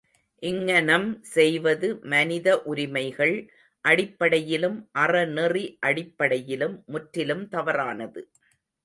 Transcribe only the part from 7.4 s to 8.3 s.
தவறானது.